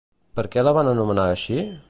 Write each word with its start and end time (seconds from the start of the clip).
Per 0.39 0.45
què 0.55 0.63
la 0.65 0.73
van 0.79 0.89
anomenar 0.95 1.29
així? 1.35 1.63